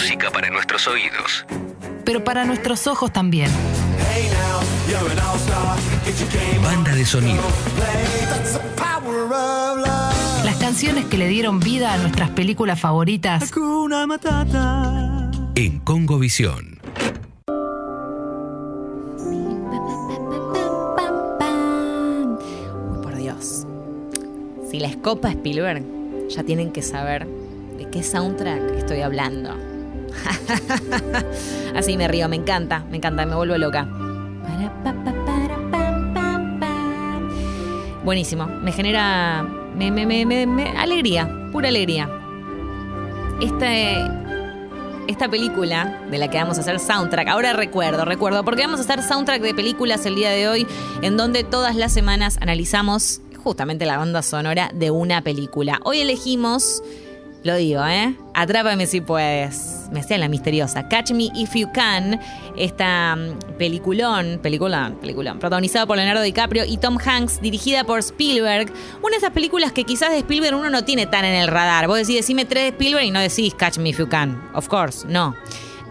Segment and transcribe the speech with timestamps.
[0.00, 1.44] música para nuestros oídos.
[2.06, 3.50] Pero para nuestros ojos también.
[6.62, 7.42] Banda de sonido.
[10.42, 13.52] Las canciones que le dieron vida a nuestras películas favoritas.
[15.54, 16.80] En Congovisión.
[19.18, 19.44] Uy,
[23.02, 23.66] por Dios.
[24.70, 25.84] Si la escopa Spielberg,
[26.30, 27.26] ya tienen que saber
[27.76, 29.59] de qué soundtrack estoy hablando.
[31.76, 33.86] Así me río, me encanta, me encanta, me vuelvo loca.
[38.04, 42.08] Buenísimo, me genera me, me- me- alegría, pura alegría.
[43.40, 43.96] Este,
[45.06, 48.82] esta película de la que vamos a hacer soundtrack, ahora recuerdo, recuerdo, porque vamos a
[48.82, 50.66] hacer soundtrack de películas el día de hoy,
[51.02, 55.80] en donde todas las semanas analizamos justamente la banda sonora de una película.
[55.84, 56.82] Hoy elegimos,
[57.42, 58.14] lo digo, ¿eh?
[58.34, 59.88] Atrápame si puedes.
[59.92, 60.88] Me sea la misteriosa.
[60.88, 62.20] Catch Me If You Can.
[62.56, 65.38] Esta mm, peliculón, peliculón, peliculón.
[65.38, 68.72] Protagonizada por Leonardo DiCaprio y Tom Hanks, dirigida por Spielberg.
[69.02, 71.86] Una de esas películas que quizás de Spielberg uno no tiene tan en el radar.
[71.86, 74.50] Vos decís, decime tres de Spielberg y no decís Catch Me If You Can.
[74.54, 75.34] Of course, no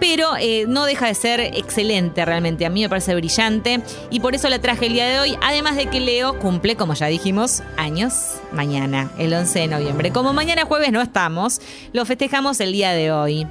[0.00, 2.66] pero eh, no deja de ser excelente realmente.
[2.66, 5.38] A mí me parece brillante y por eso la traje el día de hoy.
[5.42, 10.12] Además de que Leo cumple, como ya dijimos, años mañana, el 11 de noviembre.
[10.12, 11.60] Como mañana jueves no estamos,
[11.92, 13.46] lo festejamos el día de hoy.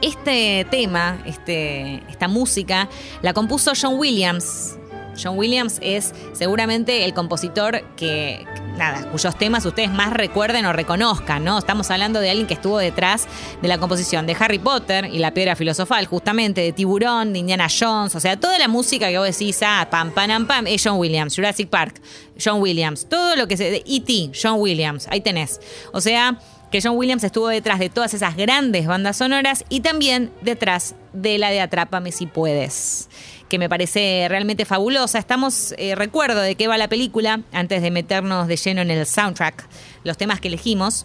[0.00, 2.88] Este tema, este, esta música,
[3.22, 4.76] la compuso John Williams.
[5.20, 8.44] John Williams es seguramente el compositor que,
[8.76, 11.58] nada, cuyos temas ustedes más recuerden o reconozcan, ¿no?
[11.58, 13.26] Estamos hablando de alguien que estuvo detrás
[13.60, 17.68] de la composición de Harry Potter y la piedra filosofal, justamente, de Tiburón, de Indiana
[17.68, 20.98] Jones, o sea, toda la música que vos decís, ah, pam, pam, pam, es John
[20.98, 22.00] Williams, Jurassic Park,
[22.42, 23.82] John Williams, todo lo que se.
[23.86, 25.60] E.T., John Williams, ahí tenés.
[25.92, 26.38] O sea,
[26.70, 31.38] que John Williams estuvo detrás de todas esas grandes bandas sonoras y también detrás de
[31.38, 33.10] la de Atrápame si puedes
[33.52, 35.18] que me parece realmente fabulosa.
[35.18, 39.04] Estamos, eh, recuerdo de qué va la película, antes de meternos de lleno en el
[39.04, 39.68] soundtrack,
[40.04, 41.04] los temas que elegimos.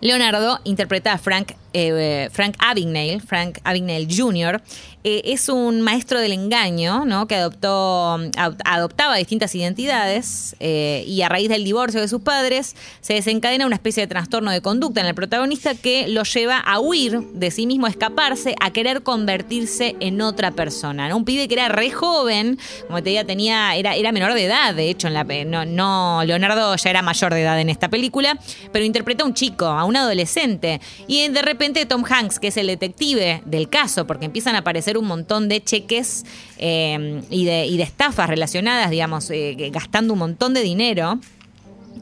[0.00, 4.60] Leonardo interpreta a Frank, eh, Frank Abagnale, Frank Abagnale Jr.
[5.02, 7.26] Eh, es un maestro del engaño, ¿no?
[7.26, 12.76] Que adoptó, ad- adoptaba distintas identidades eh, y a raíz del divorcio de sus padres
[13.00, 16.80] se desencadena una especie de trastorno de conducta en el protagonista que lo lleva a
[16.80, 21.08] huir de sí mismo, a escaparse, a querer convertirse en otra persona.
[21.08, 21.16] ¿no?
[21.16, 24.74] Un pibe que era re joven, como te diga, tenía, era, era menor de edad,
[24.74, 28.38] de hecho, en la, no, no, Leonardo ya era mayor de edad en esta película,
[28.70, 30.80] pero interpreta a un chico, a un adolescente.
[31.06, 34.96] Y de repente Tom Hanks, que es el detective del caso, porque empiezan a aparecer
[34.96, 36.24] un montón de cheques
[36.56, 41.20] eh, y, de, y de estafas relacionadas, digamos, eh, gastando un montón de dinero.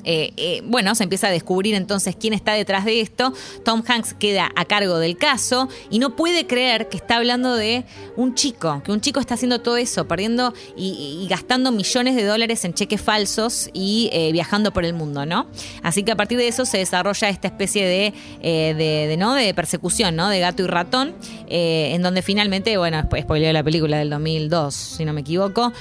[0.04, 3.32] Eh, eh, bueno, se empieza a descubrir entonces quién está detrás de esto.
[3.65, 7.84] Tom Hanks queda a cargo del caso y no puede creer que está hablando de
[8.16, 12.65] un chico, que un chico está haciendo todo eso, perdiendo y, gastando millones de dólares
[12.65, 15.47] en cheques falsos y eh, viajando por el mundo, ¿no?
[15.82, 18.15] Así que a partir de eso se desarrolla esta especie de,
[18.75, 19.34] de, ¿no?
[19.34, 20.28] de persecución, ¿no?
[20.28, 21.15] De gato y ratón,
[21.48, 25.72] en donde finalmente, bueno, spoileo la película del 2002, si no me equivoco,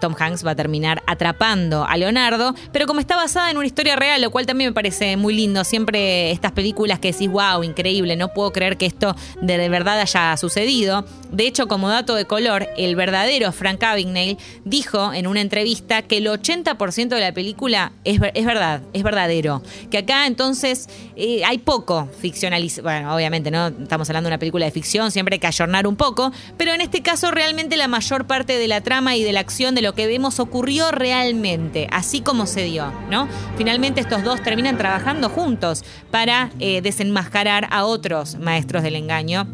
[0.00, 3.96] Tom Hanks va a terminar atrapando a Leonardo, pero como está basada en una historia
[3.96, 5.64] real, lo cual también me parece muy lindo.
[5.64, 10.36] Siempre estas películas que decís, wow, increíble, no puedo creer que esto de, verdad haya
[10.36, 11.04] sucedido.
[11.30, 16.18] De hecho, como dato de color, el verdadero Frank Abagnale dijo en una entrevista que
[16.18, 19.62] el 80% de la película es, ver- es verdad, es verdadero.
[19.90, 22.80] Que acá entonces eh, hay poco ficcionaliz...
[22.82, 23.68] Bueno, obviamente, ¿no?
[23.68, 26.80] Estamos hablando de una película de ficción, siempre hay que ayornar un poco, pero en
[26.80, 29.94] este caso realmente la mayor parte de la trama y de la acción de lo
[29.94, 33.28] que vemos ocurrió realmente, así como se dio, ¿no?
[33.56, 39.46] Finalmente estos dos terminan trabajando juntos para eh, desenmascarar a otros maestros del engaño.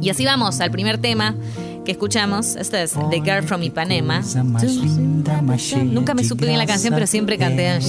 [0.00, 1.34] Y así vamos al primer tema
[1.84, 2.56] que escuchamos.
[2.56, 4.22] Este es The Girl from Ipanema.
[5.94, 7.80] Nunca me supe bien la canción, pero siempre canté.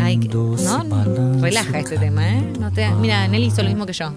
[0.00, 0.16] Ay,
[0.64, 0.84] ¿no?
[1.40, 2.52] Relaja este tema, ¿eh?
[2.58, 4.12] No te- Mira, Nelly hizo lo mismo que yo.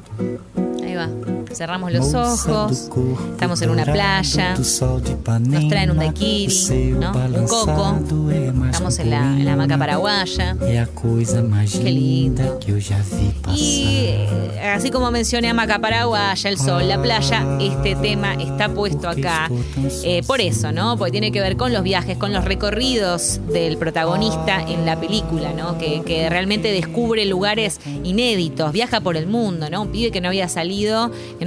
[0.84, 1.10] Ahí va.
[1.54, 2.90] Cerramos los ojos.
[3.32, 4.56] Estamos en una playa.
[4.56, 7.12] Nos traen un daiquiri, ¿no?
[7.12, 8.00] Un coco.
[8.66, 10.56] Estamos en la, en la hamaca paraguaya.
[10.62, 12.60] É a coisa mais Que lindo.
[13.56, 19.08] Y eh, así como mencioné Hamaca Paraguaya, el sol, la playa, este tema está puesto
[19.08, 19.50] acá
[20.04, 20.98] eh, por eso, ¿no?
[20.98, 25.54] Porque tiene que ver con los viajes, con los recorridos del protagonista en la película,
[25.54, 25.78] ¿no?
[25.78, 29.84] Que, que realmente descubre lugares inéditos, viaja por el mundo, ¿no?
[29.84, 31.47] Un pibe que no había salido, que no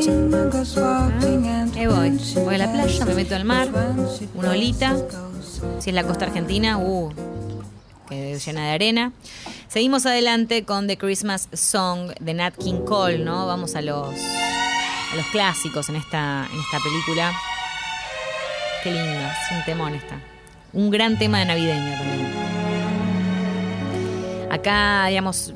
[0.00, 2.18] Ahí voy.
[2.42, 3.68] Voy a la playa, me meto al mar,
[4.34, 4.96] una olita.
[5.78, 7.12] Si es la costa argentina, uh,
[8.08, 9.12] que llena de arena.
[9.68, 13.46] Seguimos adelante con The Christmas Song de Nat King Cole, ¿no?
[13.46, 17.32] Vamos a los, a los clásicos en esta, en esta película.
[18.82, 20.18] Qué lindo, es un temón esta.
[20.72, 22.30] Un gran tema de navideño también.
[24.50, 25.52] Acá, digamos,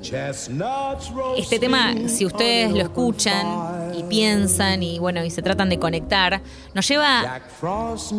[1.38, 6.40] este tema, si ustedes lo escuchan y piensan y bueno, y se tratan de conectar,
[6.74, 7.40] nos lleva,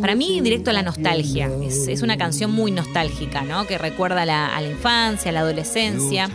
[0.01, 1.49] para mí, directo a la nostalgia.
[1.61, 3.65] Es, una canción muy nostálgica, ¿no?
[3.65, 6.29] Que recuerda a la, infancia, a la adolescencia.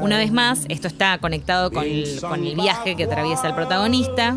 [0.00, 4.36] Una vez más, esto está conectado con el, viaje que atraviesa el protagonista,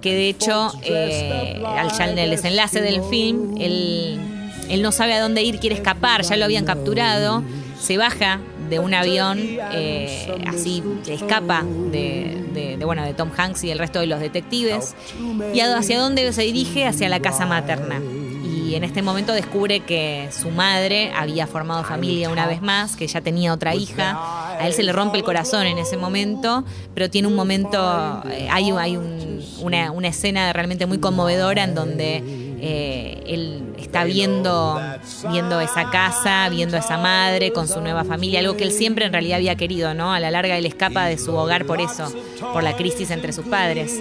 [0.00, 4.20] que de hecho, eh, al ya en desenlace del film, él,
[4.68, 7.42] él no sabe a dónde ir, quiere escapar, ya lo habían capturado,
[7.80, 9.38] se baja de un avión,
[9.72, 14.94] eh, así escapa de, de- bueno, de Tom Hanks y el resto de los detectives,
[15.54, 18.00] y hacia dónde se dirige, hacia la casa materna.
[18.44, 23.06] Y en este momento descubre que su madre había formado familia una vez más, que
[23.06, 24.18] ya tenía otra hija.
[24.58, 26.64] A él se le rompe el corazón en ese momento,
[26.94, 31.74] pero tiene un momento, eh, hay, hay un- una, una escena realmente muy conmovedora en
[31.74, 32.22] donde
[32.64, 34.80] eh, él está viendo,
[35.30, 39.04] viendo esa casa, viendo a esa madre con su nueva familia, algo que él siempre
[39.04, 40.12] en realidad había querido, ¿no?
[40.12, 42.12] A la larga él escapa de su hogar por eso,
[42.52, 44.00] por la crisis entre sus padres.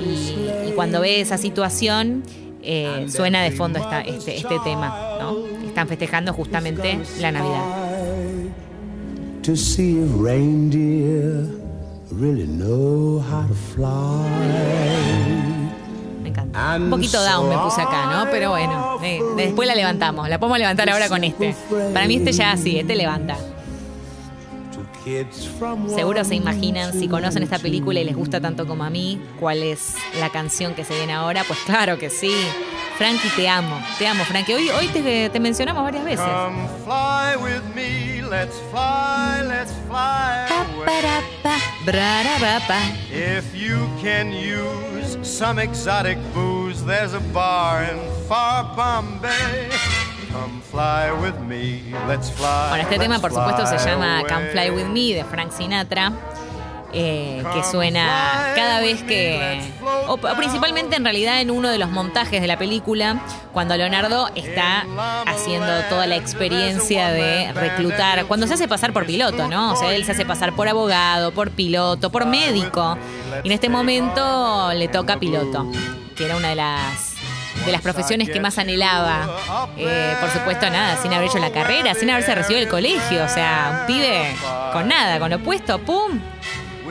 [0.00, 2.22] Y, cuando ve esa situación,
[2.62, 5.36] eh, suena de fondo este, este tema, ¿no?
[5.66, 7.88] Están festejando justamente la Navidad.
[9.48, 11.40] to see if reindeer
[12.10, 15.57] really know how to fly.
[16.42, 16.76] Encanta.
[16.76, 18.30] Un poquito down me puse acá, ¿no?
[18.30, 20.28] Pero bueno, eh, después la levantamos.
[20.28, 21.54] La podemos levantar ahora con este.
[21.92, 23.36] Para mí este ya sí, este levanta.
[25.94, 29.62] Seguro se imaginan, si conocen esta película y les gusta tanto como a mí, cuál
[29.62, 31.44] es la canción que se viene ahora.
[31.46, 32.32] Pues claro que sí.
[32.98, 33.80] Frankie, te amo.
[33.98, 34.54] Te amo, Frankie.
[34.54, 36.26] Hoy, hoy te, te mencionamos varias veces.
[36.26, 40.84] Come fly with me, let's fly, let's fly away.
[43.10, 47.98] If you can use some exotic booze, there's a bar in
[48.28, 49.70] far Bombay.
[50.30, 52.68] Come fly with me, let's fly.
[52.70, 54.22] Bueno, este tema por supuesto se llama.
[54.28, 56.12] Come Fly With Me de Frank Sinatra,
[56.92, 59.60] eh, que suena cada vez que,
[60.06, 64.86] o principalmente en realidad en uno de los montajes de la película, cuando Leonardo está
[65.26, 69.72] haciendo toda la experiencia de reclutar, cuando se hace pasar por piloto, ¿no?
[69.72, 72.96] O sea, él se hace pasar por abogado, por piloto, por médico,
[73.44, 75.66] y en este momento le toca piloto,
[76.16, 77.08] que era una de las
[77.66, 79.28] de las profesiones que más anhelaba.
[79.76, 83.24] Eh, por supuesto, nada, sin haber hecho la carrera, sin haberse recibido del colegio.
[83.24, 84.34] O sea, un pibe
[84.72, 86.20] con nada, con lo puesto, ¡pum!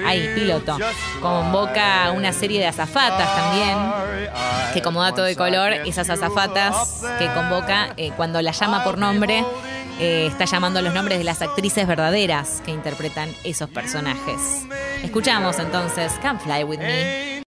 [0.05, 0.77] Ahí, piloto.
[1.21, 3.77] Convoca una serie de azafatas también.
[4.73, 9.43] Que como dato de color, esas azafatas que convoca eh, cuando la llama por nombre,
[9.99, 14.65] eh, está llamando los nombres de las actrices verdaderas que interpretan esos personajes.
[15.03, 17.27] Escuchamos entonces Come Fly With Me.